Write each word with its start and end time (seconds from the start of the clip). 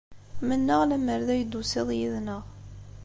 Mennaɣ 0.47 0.81
lemmer 0.89 1.19
d 1.27 1.29
ay 1.33 1.41
d-tusiḍ 1.43 1.89
yid-neɣ. 1.99 2.43